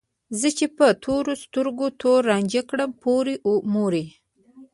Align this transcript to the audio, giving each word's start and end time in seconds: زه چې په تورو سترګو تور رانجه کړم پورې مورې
زه 0.39 0.47
چې 0.57 0.65
په 0.77 0.85
تورو 1.03 1.33
سترګو 1.43 1.85
تور 2.01 2.19
رانجه 2.31 2.61
کړم 2.69 2.91
پورې 3.03 3.33
مورې 3.73 4.05